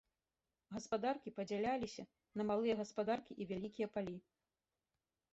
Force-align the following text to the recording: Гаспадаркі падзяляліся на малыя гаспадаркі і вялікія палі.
Гаспадаркі 0.75 1.33
падзяляліся 1.39 2.03
на 2.41 2.45
малыя 2.51 2.77
гаспадаркі 2.79 3.33
і 3.45 3.47
вялікія 3.51 3.87
палі. 3.99 4.15